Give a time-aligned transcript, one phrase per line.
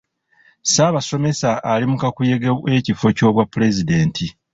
[0.63, 4.25] Ssaabasomesa ali mu kakuyege w'ekifo ky'obwa pulezidenti.